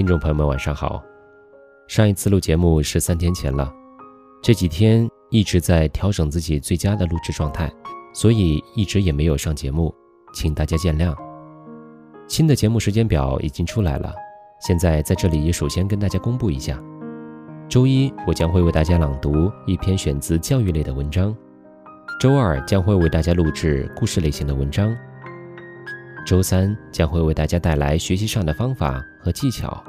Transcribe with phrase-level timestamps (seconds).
[0.00, 1.04] 听众朋友们，晚上好。
[1.86, 3.70] 上一次录节目是三天前了，
[4.40, 7.70] 这几天一直在调整自己最佳的录制状态，
[8.14, 9.94] 所以一直也没有上节目，
[10.32, 11.14] 请大家见谅。
[12.28, 14.14] 新的节目时间表已经出来了，
[14.66, 16.82] 现在在这里也首先跟大家公布一下：
[17.68, 21.30] 周一我将会为大家朗读一篇选自教育类的文章；
[22.18, 24.94] 周二将会为大家录制故事类型的文章；
[26.24, 29.84] 周三将会为大家带来学习上的方法和技巧。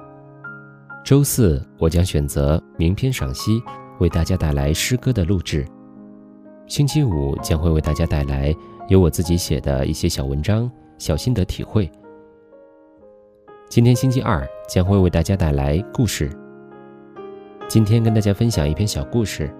[1.03, 3.61] 周四，我将选择名篇赏析，
[3.99, 5.65] 为大家带来诗歌的录制。
[6.67, 8.55] 星期五将会为大家带来
[8.87, 11.91] 由我自己写的一些小文章、小心得体会。
[13.67, 16.29] 今天星期二将会为大家带来故事。
[17.67, 19.53] 今天跟大家分享一篇小故事，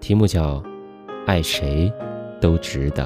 [0.00, 0.60] 题目叫
[1.26, 1.92] 《爱谁
[2.40, 3.04] 都值得》。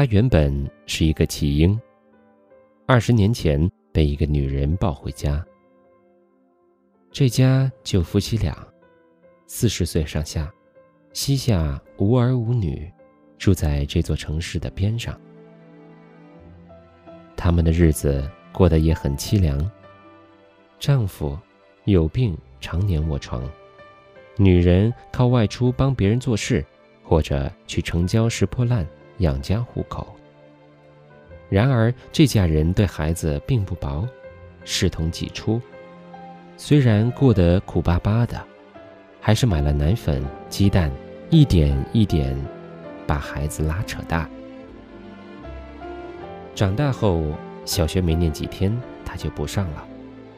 [0.00, 1.78] 他原本是一个弃婴，
[2.86, 5.44] 二十年前被一个女人抱回家。
[7.12, 8.66] 这家就夫妻俩，
[9.46, 10.50] 四十岁上下，
[11.12, 12.90] 膝下无儿无女，
[13.36, 15.20] 住在这座城市的边上。
[17.36, 19.70] 他们的日子过得也很凄凉。
[20.78, 21.38] 丈夫
[21.84, 23.42] 有病，常年卧床；
[24.38, 26.64] 女人靠外出帮别人做事，
[27.02, 28.88] 或者去城郊拾破烂。
[29.20, 30.06] 养家糊口。
[31.48, 34.06] 然而，这家人对孩子并不薄，
[34.64, 35.60] 视同己出。
[36.56, 38.38] 虽然过得苦巴巴的，
[39.20, 40.90] 还是买了奶粉、鸡蛋，
[41.30, 42.36] 一点一点
[43.06, 44.28] 把孩子拉扯大。
[46.54, 47.24] 长大后，
[47.64, 49.84] 小学没念几天，他就不上了，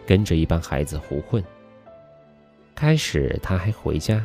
[0.07, 1.43] 跟着一帮孩子胡混。
[2.75, 4.25] 开始他还回家，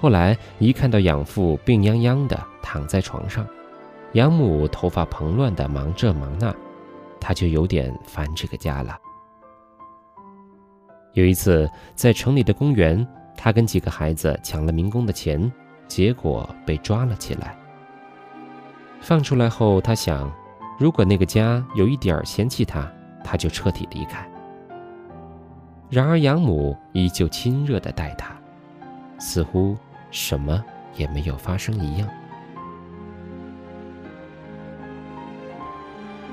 [0.00, 3.46] 后来一看到养父病殃殃的躺在床上。
[4.14, 6.54] 养母头发蓬乱的忙这忙那，
[7.20, 8.98] 他就有点烦这个家了。
[11.12, 13.06] 有一次在城里的公园，
[13.36, 15.50] 他跟几个孩子抢了民工的钱，
[15.86, 17.56] 结果被抓了起来。
[19.00, 20.32] 放出来后，他想，
[20.78, 22.90] 如果那个家有一点嫌弃他，
[23.24, 24.28] 他就彻底离开。
[25.88, 28.36] 然而养母依旧亲热的待他，
[29.18, 29.76] 似乎
[30.10, 30.62] 什么
[30.96, 32.08] 也没有发生一样。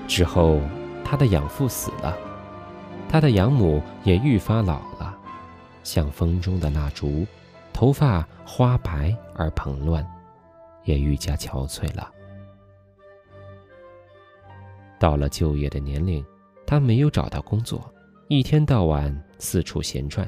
[0.07, 0.59] 之后，
[1.03, 2.17] 他的养父死了，
[3.09, 5.15] 他的养母也愈发老了，
[5.83, 7.25] 像风中的蜡烛，
[7.73, 10.05] 头发花白而蓬乱，
[10.85, 12.11] 也愈加憔悴了。
[14.97, 16.25] 到了就业的年龄，
[16.65, 17.93] 他没有找到工作，
[18.29, 20.27] 一天到晚四处闲转。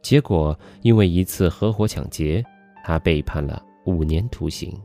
[0.00, 2.42] 结果因为一次合伙抢劫，
[2.84, 4.80] 他被判了五年徒刑。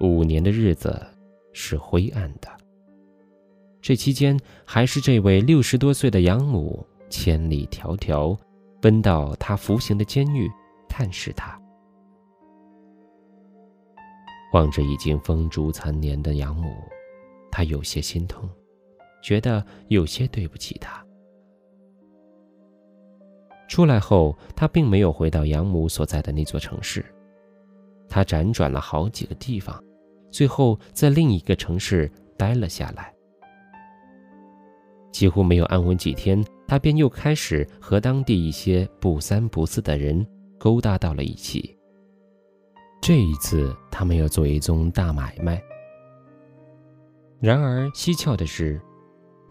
[0.00, 1.06] 五年的日子。
[1.60, 2.48] 是灰暗的。
[3.82, 8.38] 这期间，还是这位六十多岁的养母千里迢迢
[8.80, 10.48] 奔到他服刑的监狱
[10.88, 11.60] 探视他。
[14.52, 16.72] 望着已经风烛残年的养母，
[17.50, 18.48] 他有些心痛，
[19.20, 21.04] 觉得有些对不起他。
[23.66, 27.04] 出来后，他并没有回到养母所在的那座城市，
[28.08, 29.82] 他辗转了好几个地方。
[30.30, 33.12] 最后，在另一个城市待了下来。
[35.10, 40.24] 几乎没有安稳几天，他便又开始和当地一些不三不四的人
[40.58, 41.76] 勾搭到了一起。
[43.00, 45.60] 这一次，他们要做一宗大买卖。
[47.40, 48.80] 然而蹊跷的是，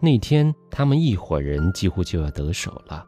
[0.00, 3.04] 那天他们一伙人几乎就要得手了，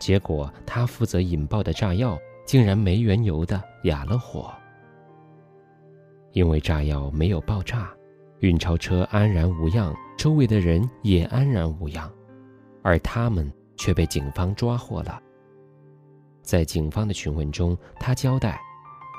[0.00, 4.52] 结果他负责引爆的炸药竟然没缘由的哑了火。
[6.34, 7.90] 因为炸药没有爆炸，
[8.40, 12.12] 运钞车安然无恙，周围的人也安然无恙，
[12.82, 15.20] 而他们却被警方抓获了。
[16.42, 18.60] 在警方的询问中，他交代，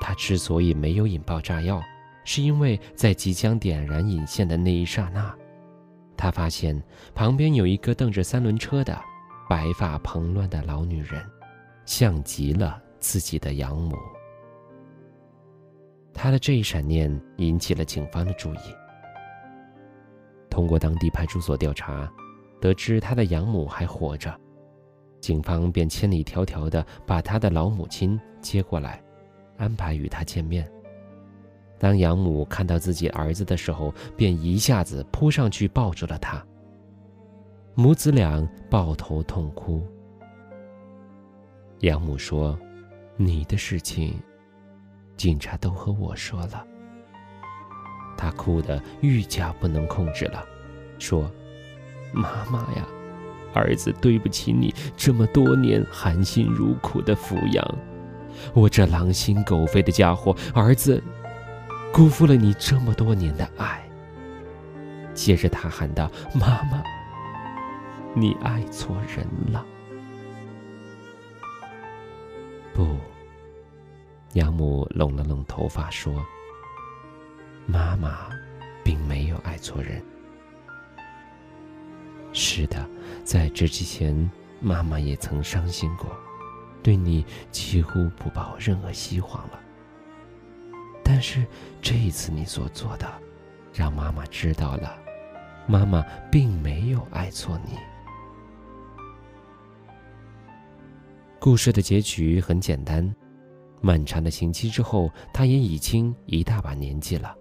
[0.00, 1.82] 他之所以没有引爆炸药，
[2.24, 5.34] 是因为在即将点燃引线的那一刹那，
[6.18, 6.80] 他发现
[7.14, 8.96] 旁边有一个蹬着三轮车的
[9.48, 11.24] 白发蓬乱的老女人，
[11.86, 13.96] 像极了自己的养母。
[16.16, 18.58] 他的这一闪念引起了警方的注意。
[20.48, 22.10] 通过当地派出所调查，
[22.60, 24.34] 得知他的养母还活着，
[25.20, 29.02] 警方便千里迢迢地把他的老母亲接过来，
[29.58, 30.66] 安排与他见面。
[31.78, 36.42] 当养母看到自己儿子的时候，便一下子扑上去抱住了他。
[37.74, 39.86] 母子俩抱头痛哭。
[41.80, 42.58] 养母说
[43.18, 44.18] ：“你的事情，
[45.16, 46.64] 警察都和我说了。”
[48.16, 50.44] 他哭得愈加不能控制了，
[50.98, 51.30] 说
[52.12, 52.86] ：“妈妈呀，
[53.52, 57.78] 儿子对不起你这么多年含辛茹苦的抚养，
[58.54, 61.02] 我这狼心狗肺的家伙，儿子。”
[61.92, 63.82] 辜负了你这么多年的爱。
[65.14, 66.82] 接着他喊道：“妈妈，
[68.14, 69.64] 你爱错人了。”
[72.74, 72.98] 不，
[74.36, 76.24] 养母拢了拢头发说
[77.64, 78.28] ：“妈妈，
[78.84, 80.02] 并没有爱错人。
[82.34, 82.86] 是的，
[83.24, 84.30] 在这之前，
[84.60, 86.14] 妈妈也曾伤心过，
[86.82, 89.58] 对你几乎不抱任何希望了。”
[91.02, 91.42] 但是
[91.80, 93.10] 这一次你所做的，
[93.72, 94.98] 让妈妈知道了，
[95.66, 97.78] 妈妈并没有爱错你。
[101.38, 103.14] 故事的结局很简单，
[103.80, 107.34] 漫长的刑期之后，他也已经一大把年纪了，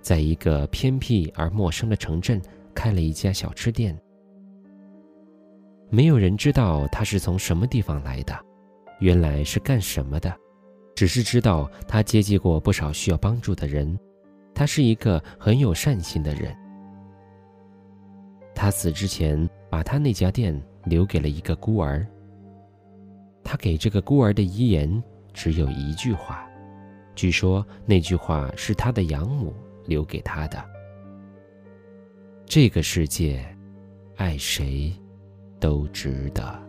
[0.00, 2.40] 在一个偏僻而陌生的城镇
[2.74, 3.98] 开了一家小吃店。
[5.90, 8.34] 没有人知道他是从什么地方来的，
[9.00, 10.34] 原来是干什么的。
[10.94, 13.98] 只是知道他接济过不少需要帮助的人，
[14.54, 16.54] 他是一个很有善心的人。
[18.54, 22.06] 他死之前把他那家店留给了一个孤儿。
[23.42, 25.02] 他给这个孤儿的遗言
[25.32, 26.48] 只有一句话，
[27.14, 29.54] 据说那句话是他的养母
[29.86, 30.64] 留给他的
[32.46, 33.44] ：“这个世界，
[34.16, 34.92] 爱谁，
[35.60, 36.60] 都值得。”